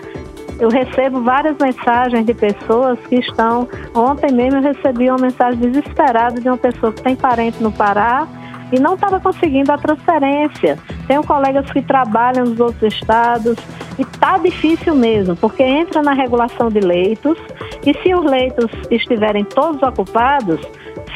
eu 0.59 0.69
recebo 0.69 1.23
várias 1.23 1.57
mensagens 1.57 2.27
de 2.27 2.35
pessoas 2.35 2.99
que 3.09 3.17
estão. 3.17 3.69
Ontem 3.95 4.33
mesmo 4.33 4.59
eu 4.59 4.63
recebi 4.63 5.09
uma 5.09 5.19
mensagem 5.19 5.61
desesperada 5.61 6.41
de 6.41 6.49
uma 6.49 6.57
pessoa 6.57 6.93
que 6.93 7.01
tem 7.01 7.15
parente 7.15 7.63
no 7.63 7.71
Pará 7.71 8.27
e 8.73 8.79
não 8.79 8.95
estava 8.95 9.21
conseguindo 9.21 9.73
a 9.73 9.79
transferência. 9.79 10.79
Tenho 11.07 11.23
colegas 11.23 11.71
que 11.71 11.83
trabalham 11.83 12.45
nos 12.47 12.61
outros 12.61 12.93
estados 12.93 13.57
e 13.99 14.03
está 14.03 14.39
difícil 14.39 14.95
mesmo, 14.95 15.37
porque 15.37 15.63
entra 15.63 16.03
na 16.03 16.13
regulação 16.13 16.69
de 16.69 16.81
leitos 16.81 17.39
e 17.87 17.95
se 18.03 18.15
os 18.15 18.25
leitos 18.25 18.71
estiverem 18.91 19.45
todos 19.45 19.83
ocupados, 19.83 20.61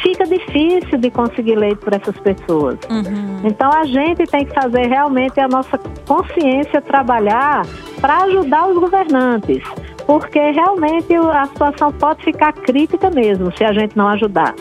fica 0.02 0.24
difícil 0.24 0.98
de 0.98 1.10
conseguir 1.10 1.56
leito 1.56 1.84
para 1.84 1.96
essas 1.96 2.18
pessoas. 2.18 2.78
Uhum. 2.90 3.40
Então 3.44 3.70
a 3.72 3.84
gente 3.84 4.24
tem 4.26 4.44
que 4.44 4.54
fazer 4.54 4.86
realmente 4.86 5.38
a 5.40 5.48
nossa 5.48 5.78
consciência 6.06 6.80
trabalhar 6.80 7.62
para 8.00 8.24
ajudar 8.24 8.68
os 8.68 8.78
governantes, 8.78 9.62
porque 10.06 10.40
realmente 10.50 11.14
a 11.14 11.46
situação 11.46 11.92
pode 11.92 12.24
ficar 12.24 12.52
crítica 12.52 13.10
mesmo 13.10 13.56
se 13.56 13.64
a 13.64 13.72
gente 13.72 13.96
não 13.96 14.08
ajudar. 14.08 14.54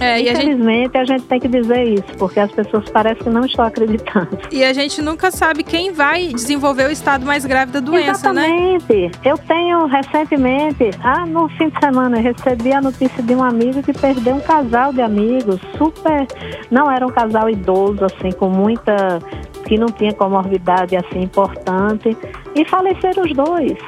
É, 0.00 0.20
Infelizmente, 0.20 0.96
a 0.96 1.04
gente... 1.04 1.12
a 1.12 1.18
gente... 1.18 1.26
tem 1.26 1.40
que 1.40 1.48
dizer 1.48 1.84
isso, 1.84 2.16
porque 2.18 2.40
as 2.40 2.50
pessoas 2.50 2.88
parecem 2.90 3.22
que 3.22 3.30
não 3.30 3.44
estão 3.44 3.64
acreditando. 3.64 4.38
E 4.50 4.64
a 4.64 4.72
gente 4.72 5.00
nunca 5.00 5.30
sabe 5.30 5.62
quem 5.62 5.92
vai 5.92 6.28
desenvolver 6.28 6.88
o 6.88 6.90
estado 6.90 7.24
mais 7.24 7.44
grave 7.46 7.72
da 7.72 7.80
doença, 7.80 8.32
né? 8.32 8.46
Exatamente. 8.48 8.94
né? 8.94 9.10
Eu 9.24 9.38
tenho 9.38 9.86
recentemente, 9.86 10.90
ah, 11.02 11.24
no 11.26 11.48
fim 11.50 11.68
de 11.68 11.78
semana, 11.78 12.18
eu 12.18 12.22
recebi 12.22 12.72
a 12.72 12.80
notícia 12.80 13.22
de 13.22 13.34
um 13.34 13.42
amigo 13.42 13.82
que 13.82 13.92
perdeu 13.92 14.34
um 14.36 14.40
casal 14.40 14.92
de 14.92 15.00
amigos, 15.00 15.60
super. 15.78 16.26
Não 16.70 16.90
era 16.90 17.06
um 17.06 17.10
casal 17.10 17.48
idoso, 17.48 18.04
assim, 18.04 18.32
com 18.32 18.48
muita. 18.48 19.20
que 19.66 19.78
não 19.78 19.86
tinha 19.86 20.12
comorbidade 20.12 20.94
assim 20.94 21.22
importante, 21.22 22.16
e 22.54 22.64
faleceram 22.66 23.22
os 23.22 23.32
dois. 23.32 23.78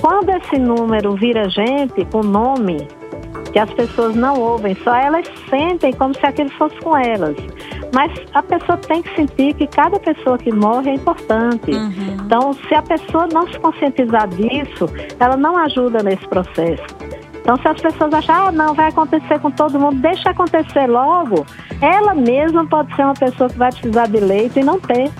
Quando 0.00 0.28
esse 0.30 0.58
número 0.58 1.14
vira 1.16 1.48
gente 1.48 2.04
com 2.12 2.20
nome, 2.20 2.86
que 3.56 3.60
as 3.60 3.72
pessoas 3.72 4.14
não 4.14 4.38
ouvem, 4.38 4.76
só 4.84 4.94
elas 4.94 5.26
sentem 5.48 5.90
como 5.94 6.14
se 6.14 6.26
aquilo 6.26 6.50
fosse 6.58 6.78
com 6.80 6.94
elas. 6.94 7.34
Mas 7.94 8.12
a 8.34 8.42
pessoa 8.42 8.76
tem 8.76 9.00
que 9.00 9.16
sentir 9.16 9.54
que 9.54 9.66
cada 9.68 9.98
pessoa 9.98 10.36
que 10.36 10.52
morre 10.52 10.90
é 10.90 10.94
importante. 10.96 11.70
Uhum. 11.70 12.16
Então, 12.20 12.52
se 12.52 12.74
a 12.74 12.82
pessoa 12.82 13.26
não 13.32 13.50
se 13.50 13.58
conscientizar 13.58 14.28
disso, 14.28 14.84
ela 15.18 15.38
não 15.38 15.56
ajuda 15.56 16.02
nesse 16.02 16.28
processo. 16.28 16.84
Então, 17.40 17.56
se 17.56 17.66
as 17.66 17.80
pessoas 17.80 18.12
acharem, 18.12 18.48
ah, 18.48 18.52
não, 18.52 18.74
vai 18.74 18.90
acontecer 18.90 19.38
com 19.38 19.50
todo 19.50 19.80
mundo, 19.80 20.02
deixa 20.02 20.28
acontecer 20.28 20.86
logo, 20.86 21.46
ela 21.80 22.12
mesma 22.12 22.66
pode 22.66 22.94
ser 22.94 23.04
uma 23.04 23.14
pessoa 23.14 23.48
que 23.48 23.56
vai 23.56 23.72
precisar 23.72 24.06
de 24.08 24.20
leito 24.20 24.58
e 24.58 24.64
não 24.64 24.78
ter. 24.78 25.10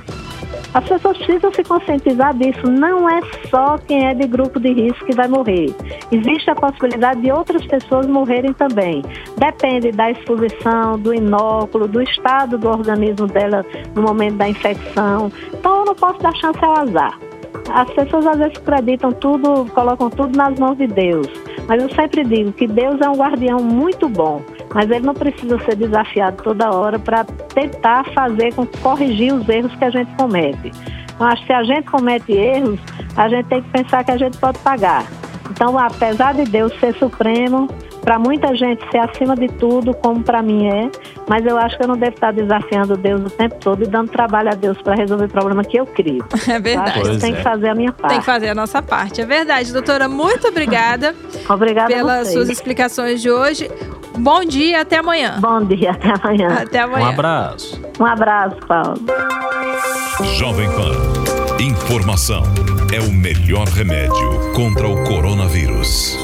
As 0.75 0.89
pessoas 0.89 1.17
precisam 1.19 1.53
se 1.53 1.63
conscientizar 1.65 2.35
disso. 2.37 2.67
Não 2.71 3.09
é 3.09 3.21
só 3.51 3.79
quem 3.79 4.07
é 4.07 4.15
de 4.15 4.27
grupo 4.27 4.61
de 4.61 4.73
risco 4.73 5.05
que 5.07 5.15
vai 5.15 5.29
morrer. 5.29 5.75
Existe 6.11 6.51
a 6.51 6.55
possibilidade 6.55 7.21
de 7.21 7.33
outras 7.33 7.65
pessoas 7.67 8.07
morrerem 8.07 8.53
também. 8.53 9.03
Depende 9.39 9.93
da 9.93 10.11
exposição, 10.11 10.99
do 10.99 11.15
inóculo, 11.15 11.89
do 11.89 12.03
estado 12.03 12.59
do 12.59 12.69
organismo 12.69 13.27
dela 13.27 13.65
no 13.95 14.03
momento 14.03 14.37
da 14.37 14.49
infecção. 14.49 15.31
Então, 15.53 15.81
eu 15.81 15.85
não 15.87 15.95
posso 15.95 16.19
dar 16.21 16.35
chance 16.37 16.63
ao 16.63 16.79
azar. 16.81 17.19
As 17.71 17.91
pessoas 17.91 18.27
às 18.27 18.39
vezes 18.39 18.57
acreditam 18.59 19.13
tudo, 19.13 19.67
colocam 19.73 20.09
tudo 20.11 20.37
nas 20.37 20.59
mãos 20.59 20.77
de 20.77 20.87
Deus. 20.87 21.27
Mas 21.67 21.83
eu 21.83 21.91
sempre 21.95 22.23
digo 22.25 22.53
que 22.53 22.67
Deus 22.67 23.01
é 23.01 23.09
um 23.09 23.17
guardião 23.17 23.59
muito 23.59 24.09
bom 24.09 24.41
mas 24.75 24.91
ele 24.91 25.07
não 25.07 25.15
precisa 25.15 25.59
ser 25.61 25.77
desafiado 25.77 26.43
toda 26.43 26.71
hora 26.71 26.99
para 26.99 27.25
tentar 27.25 28.05
fazer 28.13 28.55
com 28.55 28.67
corrigir 28.67 29.35
os 29.35 29.49
erros 29.49 29.75
que 29.77 29.85
a 29.85 29.91
gente 29.91 30.15
comete. 30.17 30.71
Então, 31.15 31.27
acho 31.27 31.41
que 31.43 31.47
se 31.47 31.53
a 31.53 31.65
gente 31.65 31.91
comete 31.91 32.33
erros, 32.33 32.79
a 33.17 33.29
gente 33.29 33.47
tem 33.47 33.63
que 33.63 33.71
pensar 33.71 34.05
que 34.05 34.11
a 34.11 34.17
gente 34.19 34.37
pode 34.39 34.59
pagar. 34.59 35.07
Então, 35.51 35.79
apesar 35.79 36.35
de 36.35 36.45
Deus 36.45 36.73
ser 36.79 36.95
supremo, 36.97 37.69
para 38.07 38.21
muita 38.21 38.55
gente 38.55 38.89
ser 38.93 38.99
acima 38.99 39.35
de 39.35 39.49
tudo, 39.49 39.93
como 39.95 40.23
para 40.23 40.41
mim 40.41 40.69
é, 40.69 40.89
mas 41.29 41.45
eu 41.45 41.59
acho 41.59 41.77
que 41.77 41.83
eu 41.83 41.89
não 41.89 41.97
devo 41.97 42.15
estar 42.15 42.33
desafiando 42.33 42.97
Deus 42.97 43.21
o 43.21 43.31
tempo 43.31 43.57
todo 43.57 43.83
e 43.83 43.87
dando 43.87 44.13
trabalho 44.13 44.49
a 44.49 44.55
Deus 44.55 44.81
para 44.81 44.95
resolver 44.95 45.25
o 45.25 45.29
problema 45.29 45.65
que 45.65 45.77
eu 45.77 45.85
crio. 45.85 46.25
É 46.47 46.61
verdade. 46.61 47.01
Eu 47.01 47.19
tem 47.19 47.33
é. 47.33 47.37
que 47.37 47.43
fazer 47.43 47.69
a 47.69 47.75
minha 47.75 47.93
parte. 47.93 48.13
Tem 48.13 48.21
que 48.21 48.25
fazer 48.25 48.49
a 48.51 48.55
nossa 48.55 48.81
parte. 48.81 49.21
É 49.21 49.27
verdade, 49.27 49.73
doutora. 49.73 50.09
Muito 50.09 50.47
obrigada. 50.47 51.15
Obrigada 51.51 51.93
pelas 51.93 52.33
suas 52.33 52.49
explicações 52.49 53.21
de 53.21 53.31
hoje. 53.31 53.69
Bom 54.19 54.45
dia, 54.45 54.81
até 54.81 54.99
amanhã. 54.99 55.39
Bom 55.41 55.65
dia, 55.65 55.91
até 55.93 56.11
amanhã. 56.11 56.49
Até 56.55 56.81
amanhã. 56.81 57.07
Um 57.07 57.09
abraço. 57.11 57.83
Um 58.01 58.07
abraço, 58.07 58.57
Paulo. 58.67 59.01
Jovem 60.39 60.69
Pan. 60.71 61.63
Informação 61.63 62.43
é 62.93 63.01
o 63.01 63.11
melhor 63.13 63.67
remédio 63.69 64.53
contra 64.55 64.89
o 64.89 65.05
coronavírus. 65.05 66.17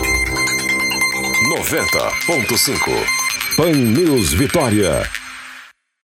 90.5 1.59 3.57
Pan 3.57 3.73
News 3.73 4.33
Vitória. 4.33 5.03